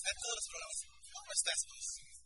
[0.00, 0.78] Está en todos los programas.
[1.12, 2.19] ¿Cómo estás?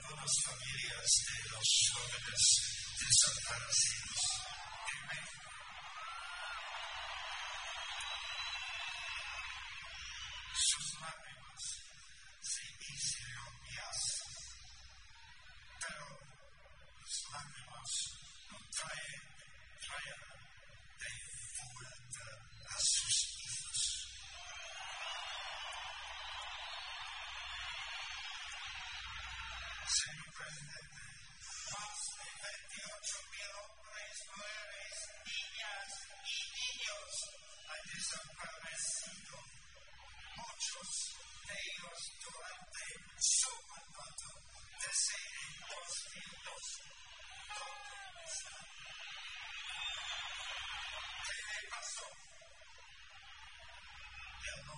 [0.00, 4.00] algunas familias de los jóvenes eh, de Santa Lucía
[4.92, 5.39] en México.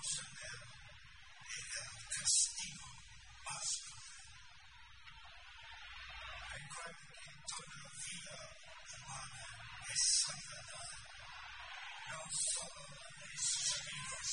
[0.03, 0.59] conceder
[1.47, 1.69] el
[2.11, 2.89] castigo
[3.47, 3.69] más
[6.53, 8.37] Recuerden que toda la vida
[8.99, 9.45] humana
[9.93, 10.83] es sagrada,
[12.11, 13.47] no solo a los
[13.79, 14.29] amigos,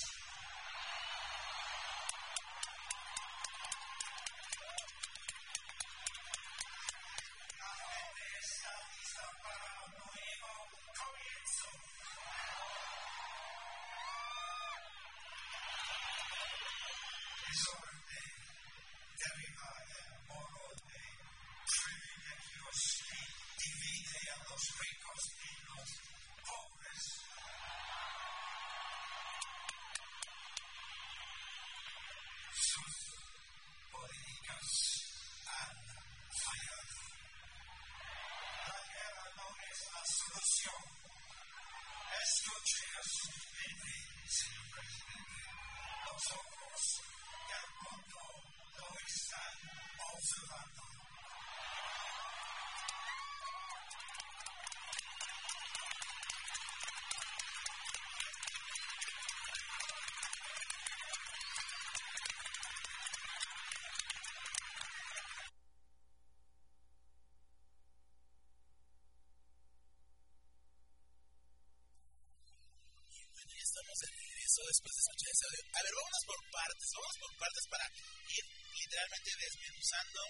[76.90, 80.22] partes, vámonos por partes para ir literalmente desmenuzando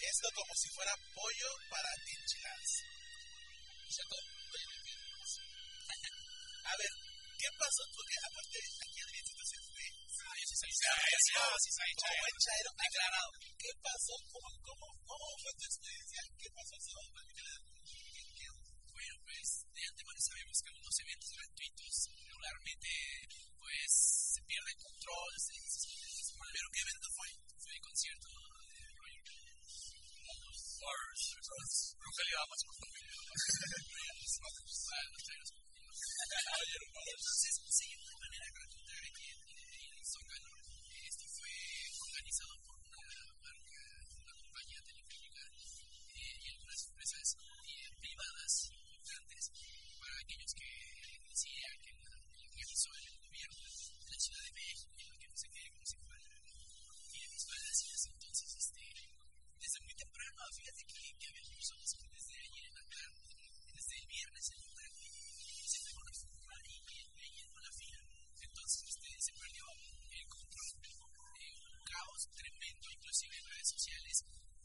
[0.00, 2.72] esto como si fuera pollo para enchiladas.
[6.64, 6.92] A ver,
[7.38, 7.82] ¿qué pasó?
[7.94, 9.58] Porque aparte aquí Adriancito se
[10.50, 13.30] sí, Como chairo, aclarado.
[13.58, 14.14] ¿Qué pasó?
[14.30, 16.20] ¿Cómo, cómo, cómo fue tu experiencia?
[16.38, 16.74] ¿Qué pasó.
[18.90, 21.92] Bueno, pues de antemano sabemos que unos eventos gratuitos
[22.26, 22.88] regularmente
[23.60, 24.19] pues
[24.50, 27.30] pierde el control, se, se, ¿Pero qué evento fue?
[27.62, 29.30] fue el concierto de Roger
[32.00, 32.74] Rogelio Amas, por
[37.10, 40.59] Entonces se de manera gratuita aquí en Zócalo.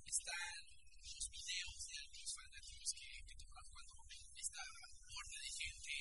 [0.06, 0.58] Están
[1.06, 3.96] los videos de algunos fanáticos que, que tomaron cuando
[4.36, 4.64] esta
[5.08, 5.96] horda de gente,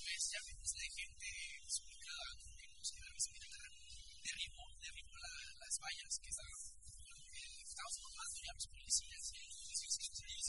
[0.00, 1.28] pues ya de gente
[1.64, 2.26] desubicada,
[2.60, 3.58] vimos que la bicicleta
[4.22, 6.60] derribó, derribó la, las vallas que estaban,
[7.30, 9.24] eh, estaban formando ya los policías.
[9.34, 10.48] Y, ellos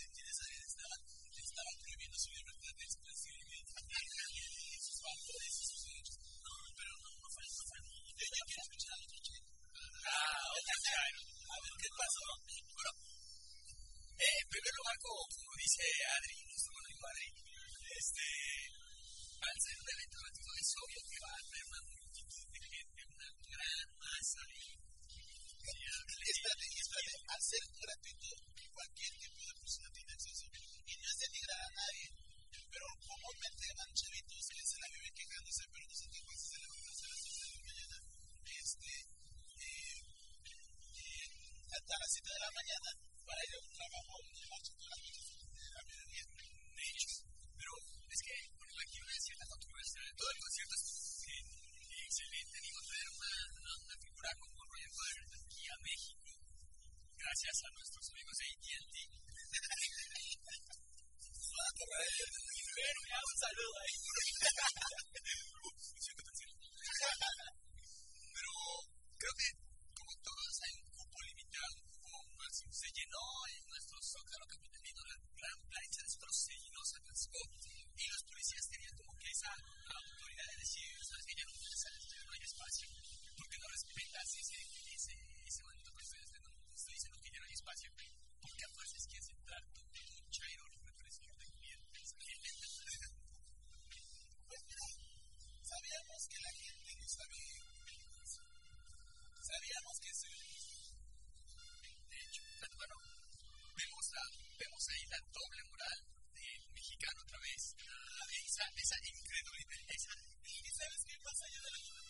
[0.67, 1.01] estaban,
[1.33, 3.59] estaban prohibiendo su libertad de expresión y
[4.81, 6.17] sus valores y sus derechos.
[6.21, 7.79] no, pero no, no fue, no fue.
[7.81, 9.51] Yo ya quiero escuchar chico.
[10.05, 10.75] Ah, otra.
[11.01, 11.30] A
[11.81, 12.27] ¿qué pasó?
[12.77, 12.93] Bueno,
[14.21, 15.81] eh, en primer lugar, como, como dice
[16.13, 17.29] Adri, nuestro amigo Adri,
[17.97, 18.27] este,
[19.41, 23.29] al un evento gratuito es obvio que va a haber una multitud de gente, una
[23.49, 24.61] gran masa y
[26.21, 27.13] Espérate, espérate.
[27.33, 28.29] Al ser gratuito,
[28.77, 30.45] cualquier tipo de persona tiene acceso.
[30.85, 32.07] Y no es denigrar a nadie.
[32.71, 36.07] Pero comúnmente van chavitos que se la viven quejándose, pero no se
[41.91, 42.89] hasta las 7 de la mañana
[43.27, 46.23] para ir a un trabajo de marcha todas las noches de la mediodía.
[46.71, 47.11] de hecho,
[47.59, 47.71] pero
[48.07, 50.87] es que, bueno, aquí una cierta controversia de todo el concierto es
[51.27, 51.43] eh,
[52.07, 53.31] excelente, digo, traer una,
[53.75, 56.31] una, figura como Roger Waters aquí a México,
[57.11, 58.95] gracias a nuestros amigos de AT&T.
[62.71, 63.99] Pero, un saludo ahí.
[87.61, 87.93] espacio.
[88.41, 91.91] Porque a fuerzas quieres entrar tú, un chairo representante de gobierno.
[94.49, 94.87] Pues mira,
[95.61, 97.61] sabíamos que la gente no sabía.
[99.41, 100.29] Sabíamos que se
[102.09, 102.41] De hecho,
[102.81, 102.95] bueno,
[103.77, 104.23] vemos, la,
[104.57, 105.99] vemos ahí la doble moral
[106.33, 107.61] del mexicano otra vez.
[107.85, 112.00] Ah, esa, esa incredulidad, esa ¿Y sabes qué pasa allá de la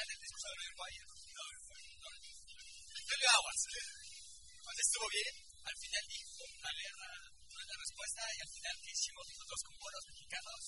[0.00, 1.02] final del discurso de Valle.
[1.04, 2.14] No, no,
[3.00, 3.88] Antonio Aguas, eh,
[4.64, 6.92] cuando estuvo bien, al final dijo, a ver,
[7.60, 10.60] la respuesta y al final que hicimos nosotros con buenos mexicanos,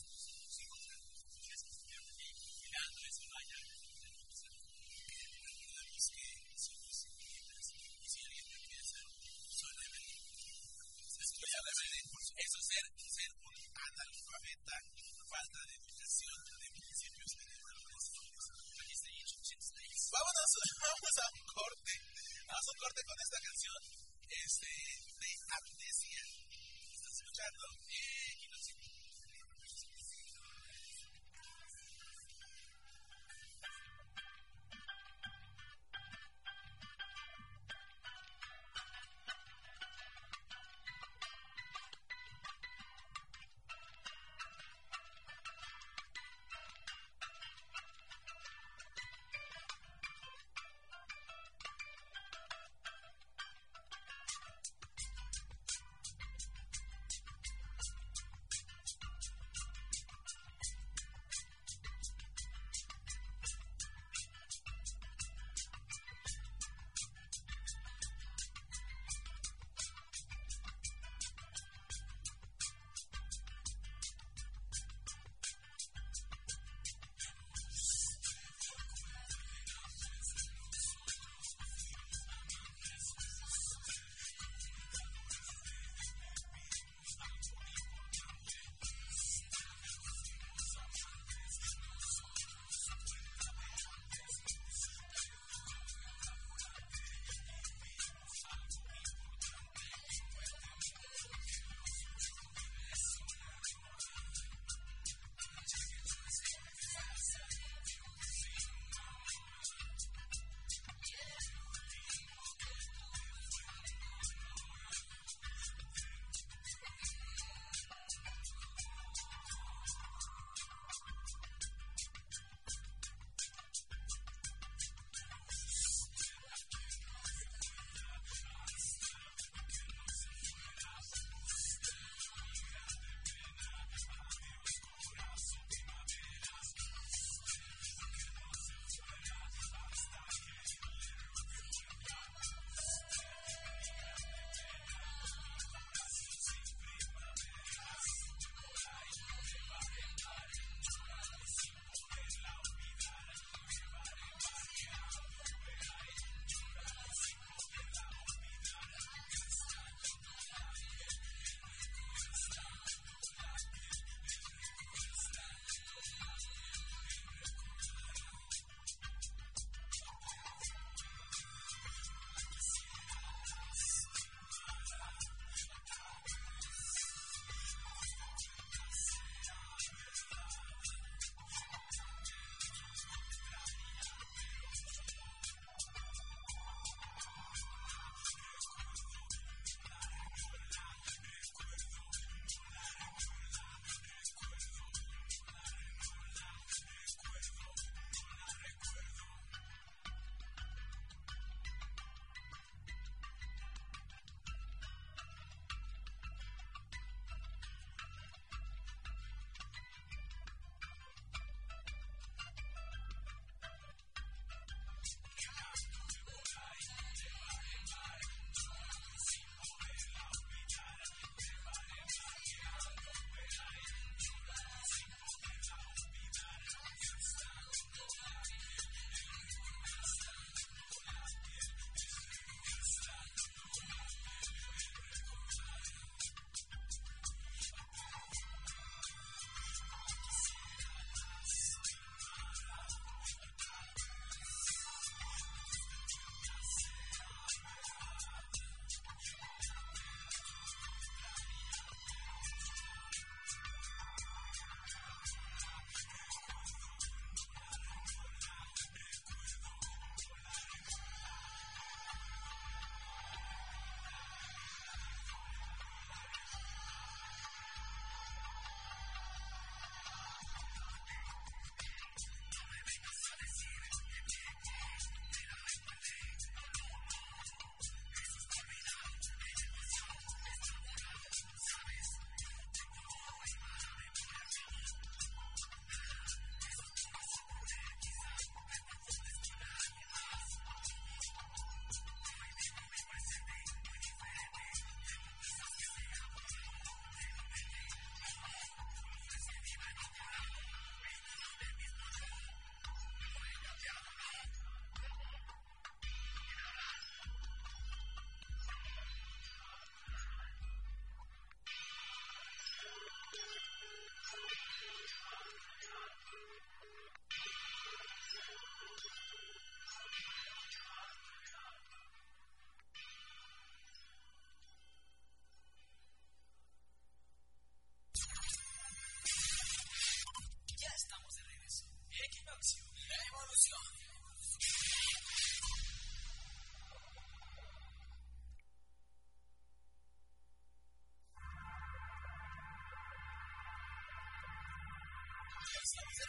[345.92, 346.22] Jesus.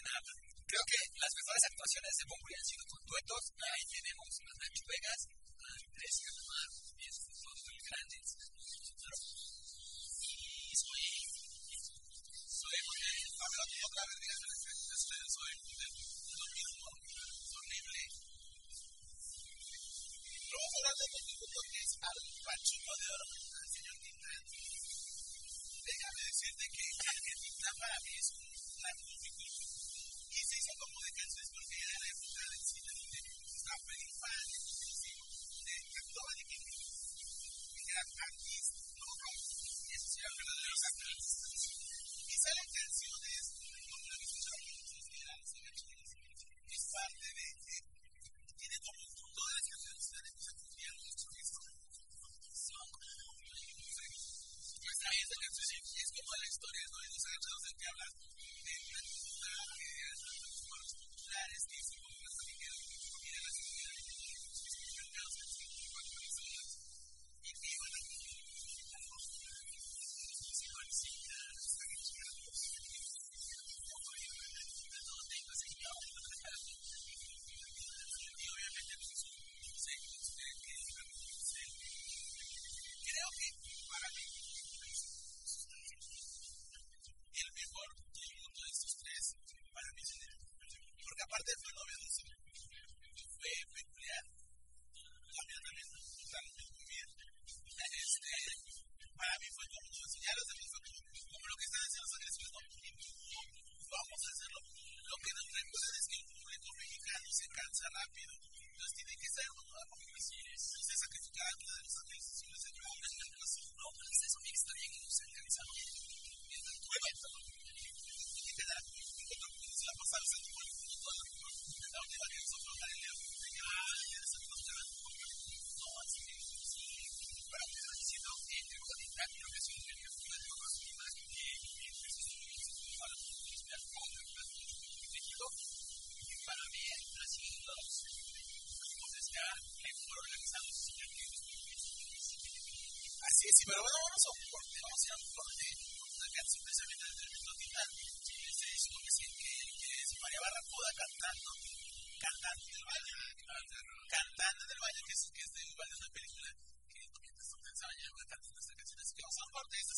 [0.00, 2.79] Creo que las mejores actuaciones de Pombo han sido
[46.92, 47.99] parte de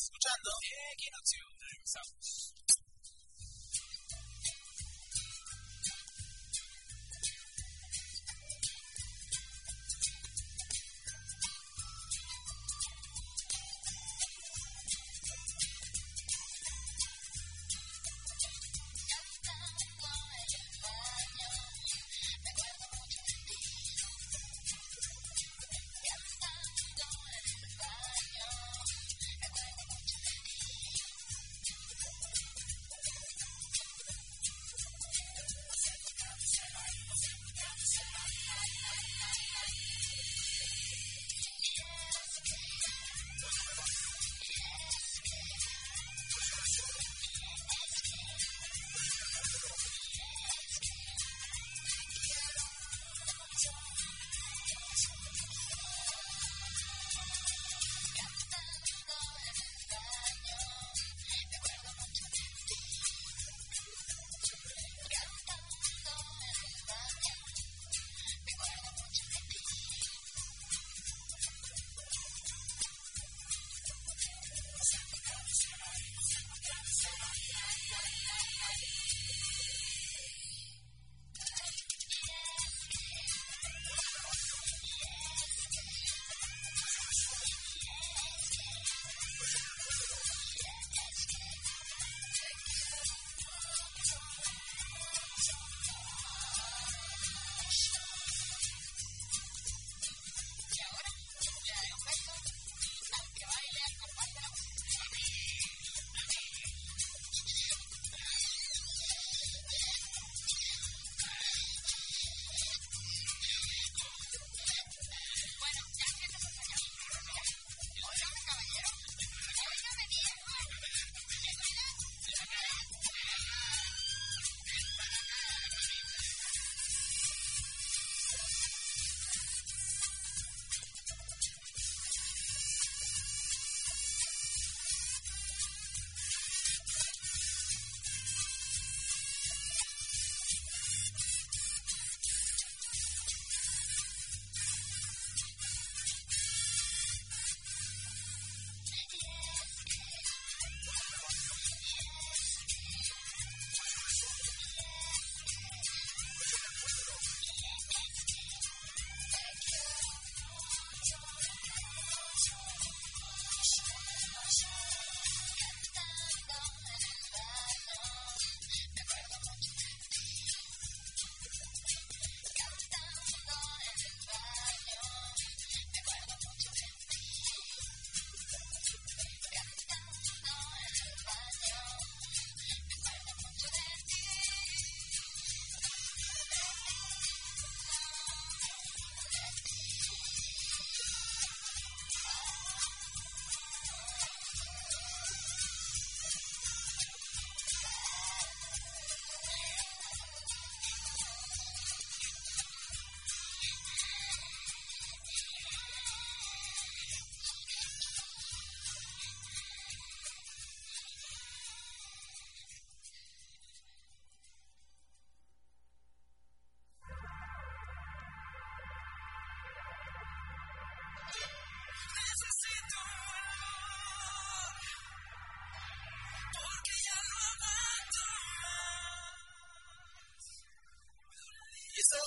[0.03, 0.49] escuchando.
[0.67, 2.62] Eh, Keynote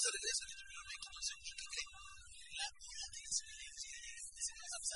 [0.07, 1.57] that it is, and you know, make conversation.
[2.57, 4.87] La pura experiencia es, es, es, es,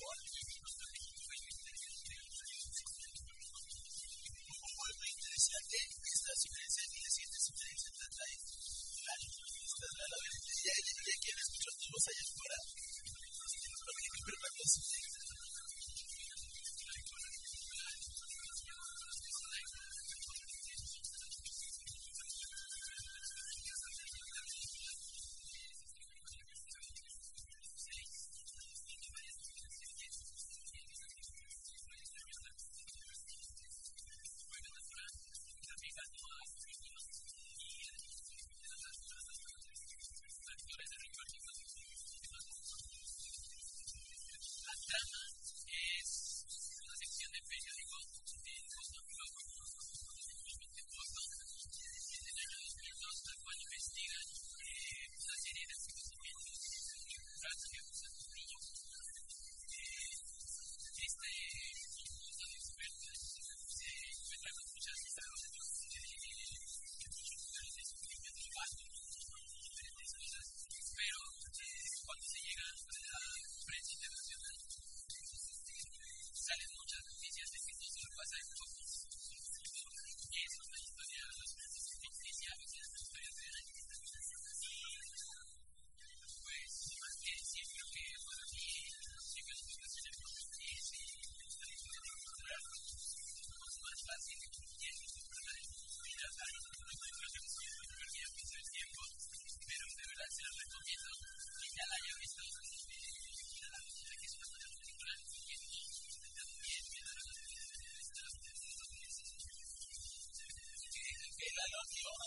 [0.00, 0.27] What?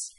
[0.00, 0.16] un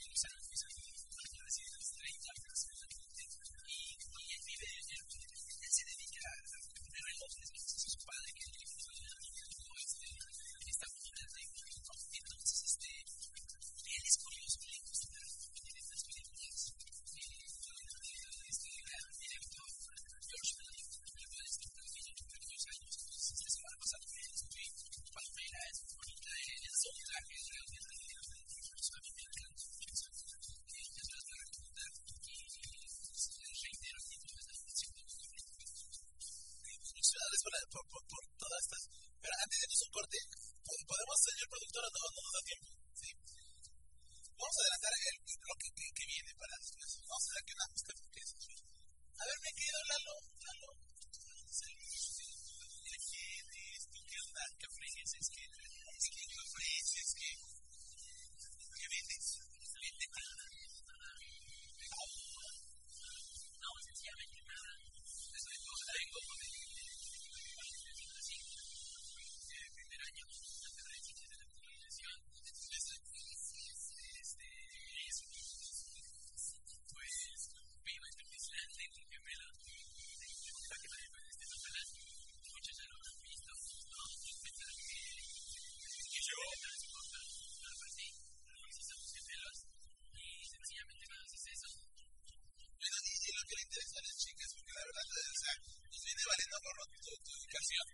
[97.72, 97.88] ubicación.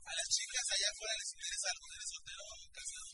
[0.00, 3.10] A las chicas allá afuera les interesa algo de soltero o casado.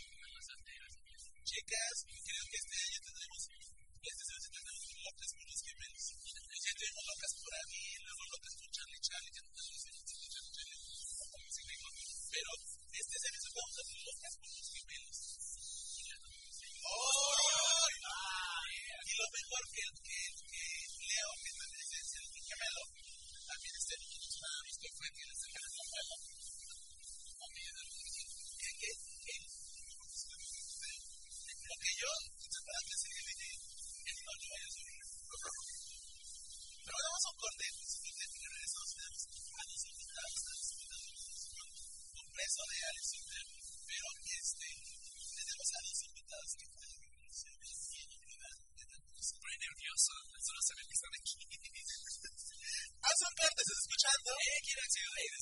[1.46, 6.04] Chicas, creo que este año tendremos, este semestre tendremos locas con los gemelos.
[6.56, 9.86] Ya tuvimos locas por ahí, luego locas con Charlie Charlie, que no tenemos
[11.66, 11.88] dijo.
[12.32, 12.50] Pero
[12.96, 15.16] este semestre vamos a hacer locas con los gemelos.
[16.86, 17.26] ¡Oh!
[19.06, 19.82] Y lo mejor que
[37.36, 38.16] Bueno, vamos a un corte.
[38.16, 38.26] Después de
[38.96, 40.68] a los invitados, a los
[42.86, 43.06] Alex
[43.86, 44.68] pero este,
[45.36, 46.66] tenemos a invitados que.
[49.16, 51.34] Estoy nervioso, solo saber que están aquí.
[53.04, 54.28] Haz un corte, ¿estás escuchando?
[54.32, 54.82] Eh, quiero
[55.16, 55.40] hey, de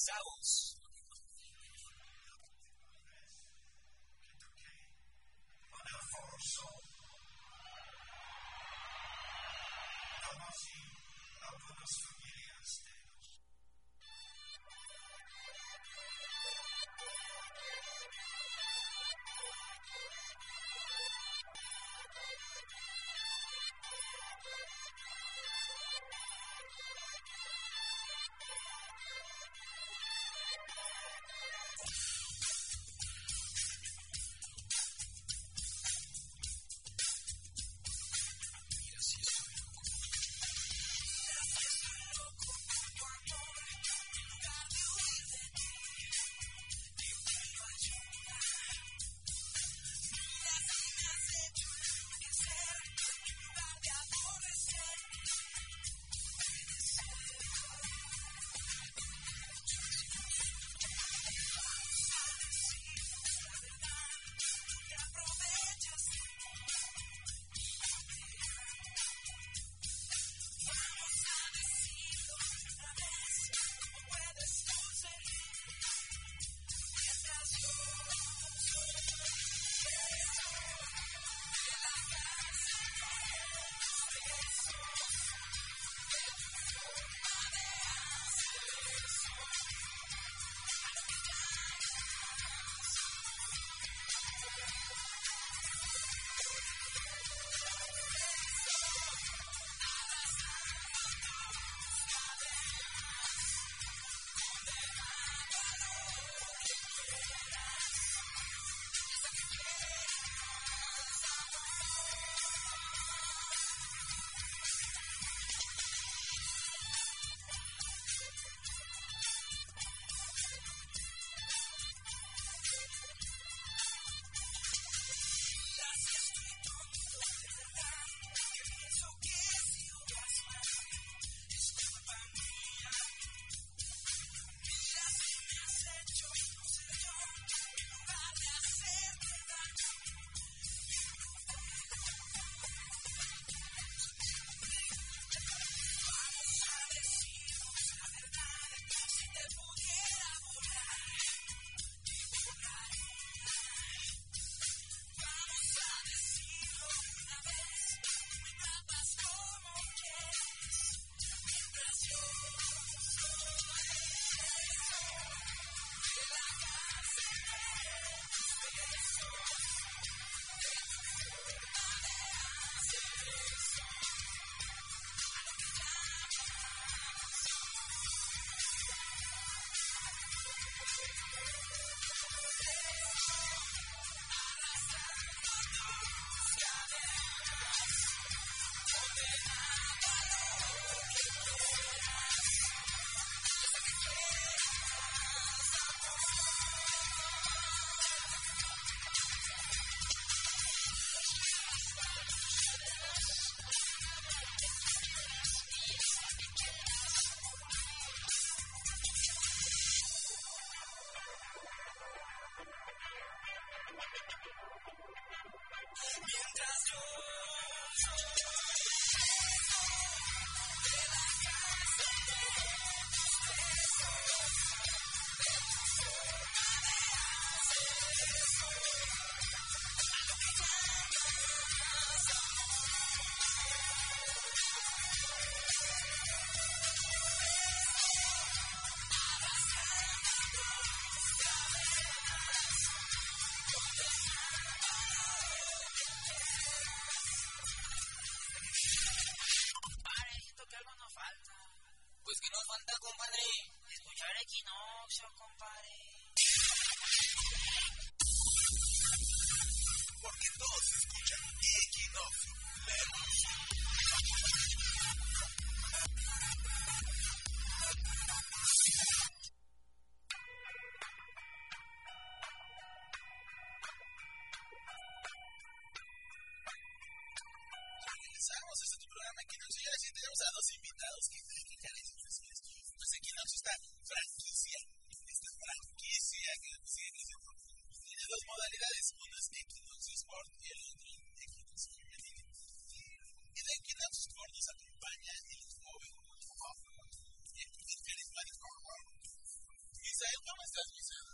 [300.15, 301.34] Isaiah Thomas says, he says,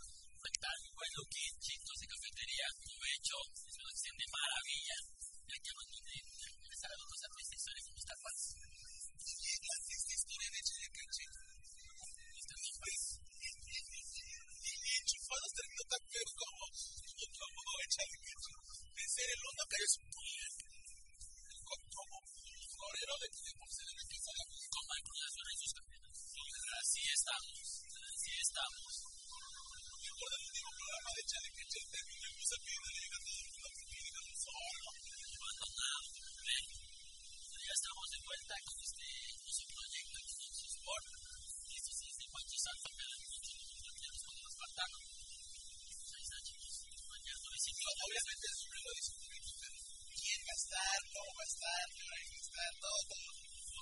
[51.51, 51.89] están,
[52.31, 53.11] están todos.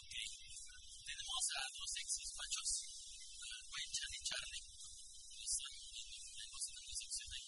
[0.01, 0.15] Ok.
[1.05, 2.69] Tenemos a los sexys machos,
[3.69, 4.65] Wenchan y Charlie.
[5.29, 5.73] Pues, están
[6.33, 7.45] tenemos una sección ahí.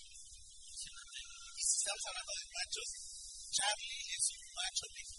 [1.57, 2.89] Y si estamos hablando de machos,
[3.49, 5.10] Charlie es un macho de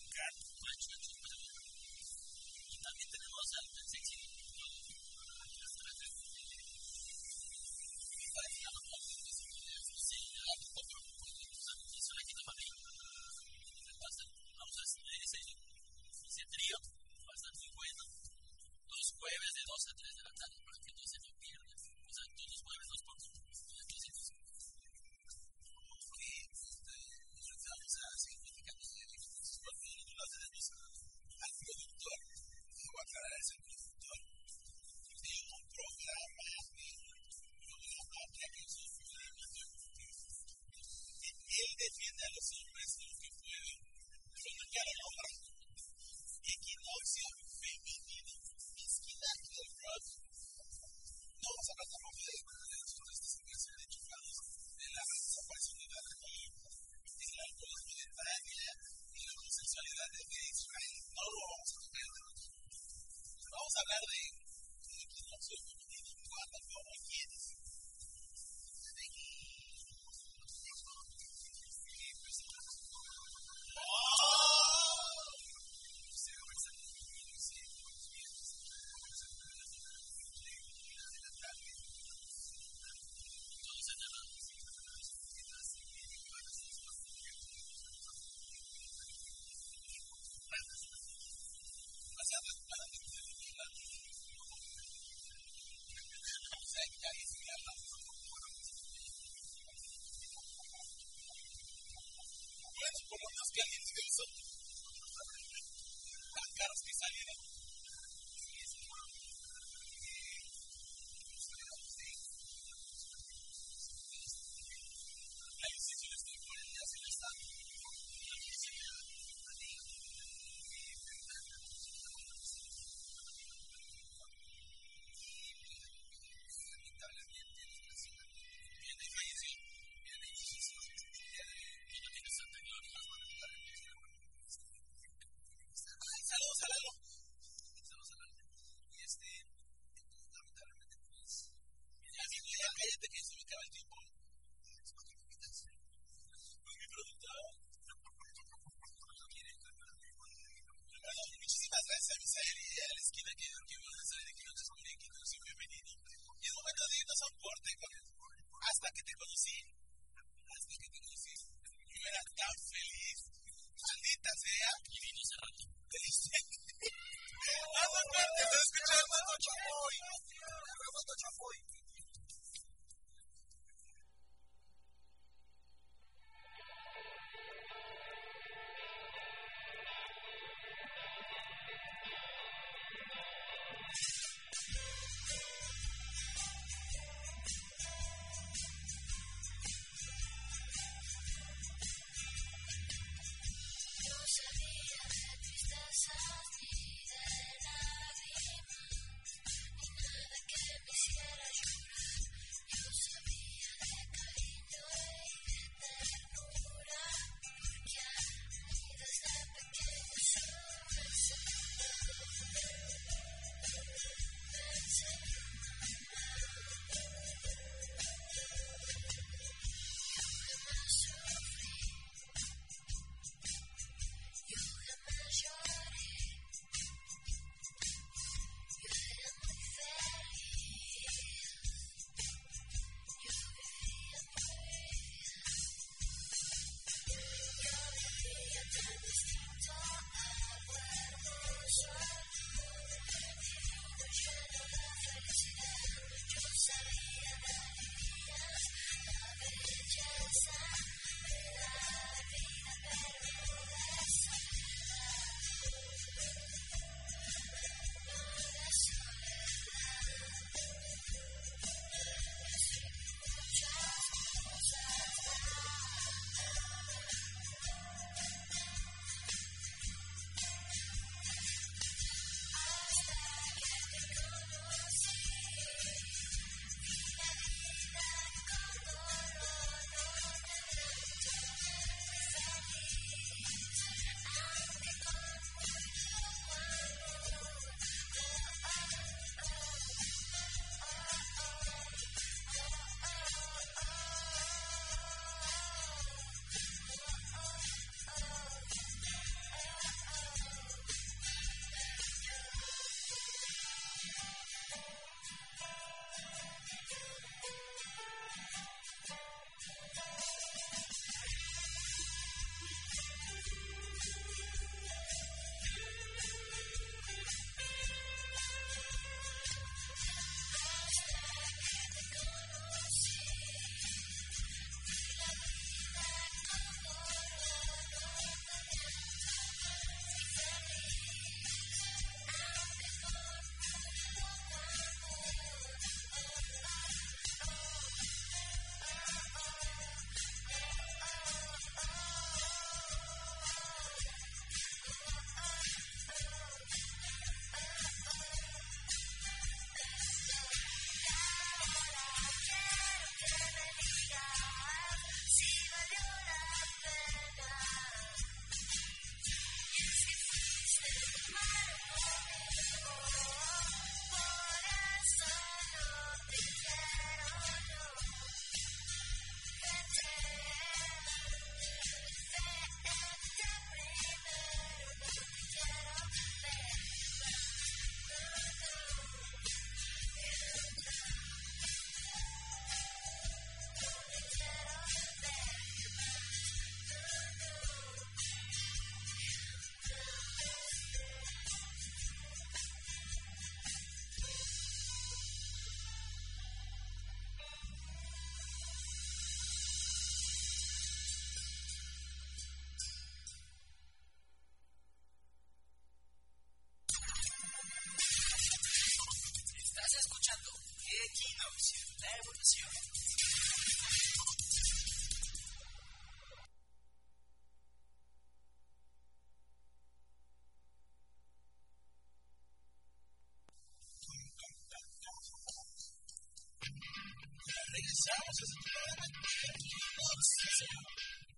[427.73, 429.07] Regresamos a este programa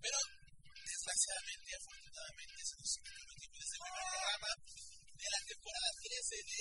[0.02, 0.18] pero
[0.82, 4.50] desgraciadamente afortunadamente se nos el tiempo desde el primer programa
[5.14, 6.58] de la temporada 13 de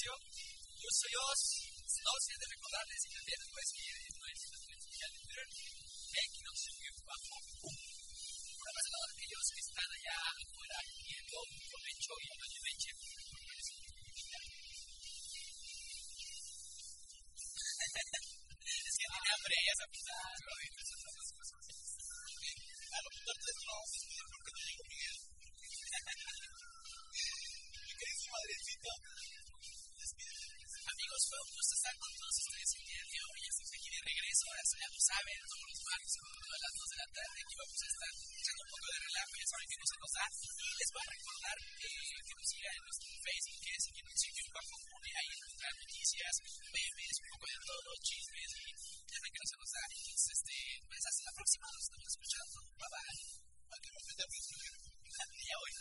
[0.00, 0.16] de.
[0.80, 1.42] Yo soy Oz.
[2.00, 5.44] No sé de recordarles y también puedes seguir en nuestra red social de Twitter.
[6.24, 6.72] Equinoccio
[7.04, 7.36] bajo.
[7.60, 11.36] Una más de aquellos que están allá afuera viendo
[11.68, 12.90] provecho y no leche.
[18.70, 19.89] Es que tiene hambre, ya sabes.
[31.30, 33.40] Gusto estar con todos ustedes el día de hoy.
[33.46, 34.42] Estamos aquí de regreso.
[34.50, 37.38] Ahora ya lo saben, todos los martes a las 2 de la tarde.
[37.38, 39.32] Aquí vamos a estar echando un poco de relajo.
[39.38, 40.26] Ya saben que no se nos da.
[40.50, 44.06] Y les voy a recordar eh, que nos sigan en nuestro Facebook, que es en
[44.10, 45.10] un sitio bajo Mune.
[45.14, 46.34] Ahí encontrar noticias,
[46.74, 48.50] memes, un poco de todo, chismes.
[48.50, 49.82] Y ya saben que no se nos da.
[49.86, 51.66] Entonces, este, pues hasta la próxima.
[51.70, 52.56] Nos estamos escuchando.
[52.74, 53.18] Bye bye.
[53.70, 54.70] ¿A qué me mete a principio?
[55.14, 55.72] Ya hoy.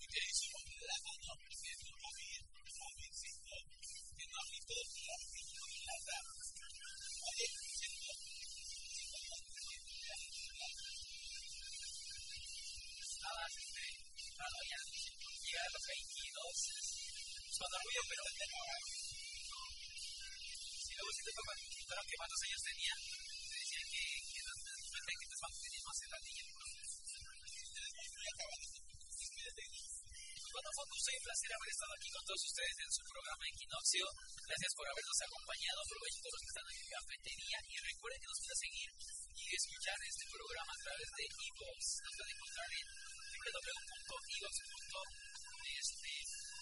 [0.00, 0.56] Mi queridísimo
[0.88, 2.42] Lázaro, que es un Javier,
[2.80, 3.89] Javiercito, que
[4.30, 6.30] no ha visto la opinión de Lázaro.
[7.30, 7.46] Oye,
[7.78, 8.10] siento,
[13.00, 13.84] Estabas, este,
[14.22, 14.80] estaba ya.
[15.40, 16.70] Llegar a los 22.
[16.70, 18.76] Es cuando orgullo, pero vete ahora.
[20.80, 22.94] Si luego si te fue cuando preguntaron que cuántos años tenía,
[23.50, 24.58] te decían que, que los
[24.90, 26.40] perfectos cuántos tenías más edad y
[30.50, 33.02] Bueno, fue un gusto y un placer haber estado aquí con todos ustedes en su
[33.06, 34.02] programa Equinoccio.
[34.50, 35.78] Gracias por habernos acompañado.
[35.78, 38.90] Aprovechen todos los que están en mi cafetería y recuerden que nos pueden seguir
[39.30, 42.02] y escuchar este programa a través de iVoox.
[42.02, 42.82] Nos pueden encontrar en
[43.30, 46.14] www.ivox.este,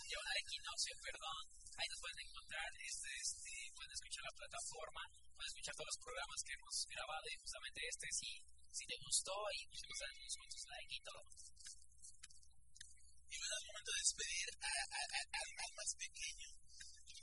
[0.04, 1.48] diagonal equinoccio, perdón.
[1.80, 5.00] Ahí nos pueden encontrar, este, este, pueden escuchar la plataforma,
[5.32, 8.36] pueden escuchar todos los programas que hemos grabado y justamente este, si,
[8.68, 11.24] si te gustó y pues, nos dan unos cuantos like y todo.
[13.28, 16.48] Y da el momento de despedir a, a, a, al, más pequeño,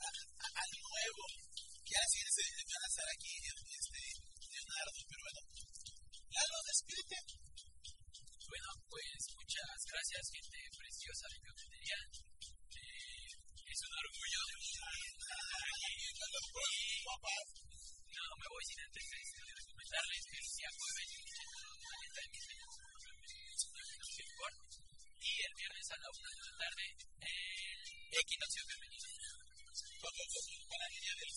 [0.06, 1.24] al nuevo,
[1.82, 4.02] que se van a estar aquí, este,
[4.54, 5.42] Leonardo, pero bueno.
[6.30, 7.18] Lalo, despídete.
[8.46, 12.00] Bueno, pues muchas gracias, gente preciosa de cafetería.
[12.76, 13.30] Eh,
[13.66, 14.42] es un orgullo.
[17.06, 17.48] Papás.
[18.16, 21.10] No, me voy sin antes de recomendarles que el día jueves
[21.86, 22.66] la de mis años
[25.36, 29.10] y el viernes a la una de la tarde el equinoccio femenino.
[30.00, 31.32] Con la niña del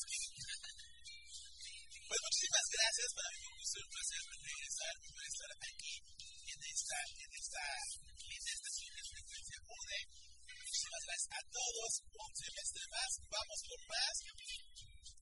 [2.06, 7.30] Pues muchísimas gracias, para mí fue un placer regresar, poder estar aquí en esta, en
[7.34, 7.64] esta,
[8.22, 8.70] en esta
[9.08, 10.00] frecuencia UNE.
[10.62, 14.14] Muchísimas gracias a todos, un semestre más, vamos por más.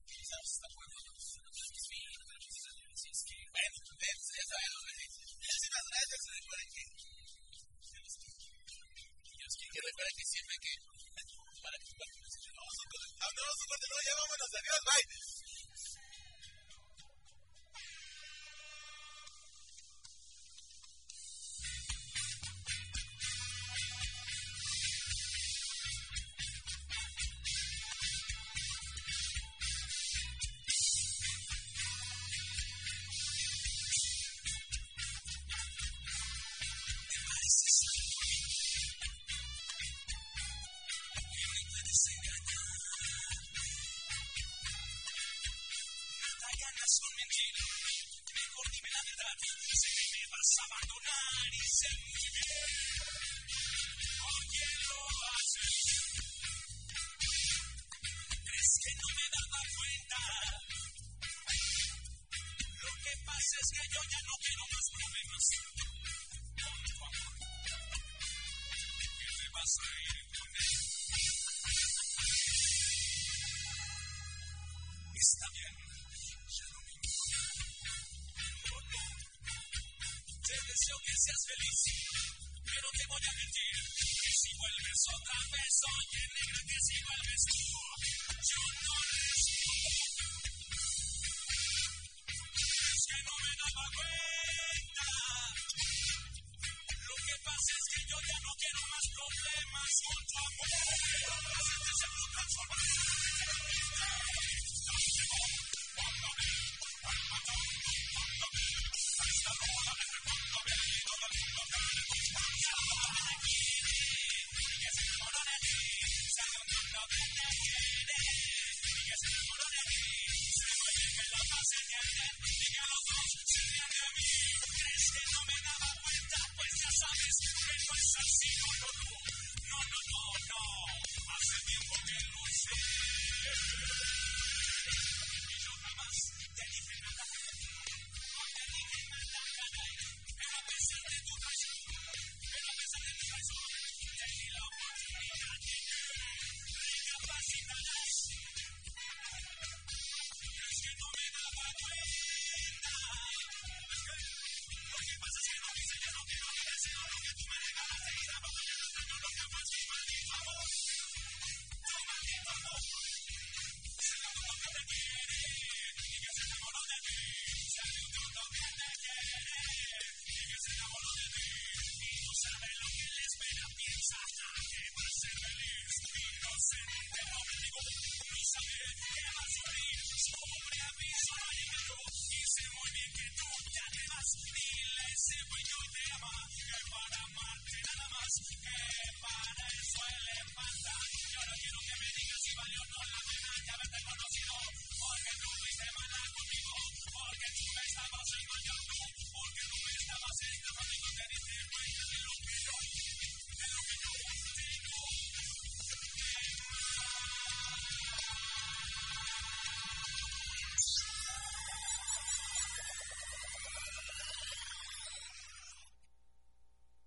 [0.07, 0.67] Estamos hasta.
[0.77, 0.97] Bueno,
[4.37, 5.19] ya saben lo que dice.
[5.33, 7.06] Muchísimas gracias recuerden que
[9.81, 10.71] recuerden que siempre que
[11.61, 11.87] para que
[13.87, 14.49] no, ya vámonos,
[14.85, 15.26] bye.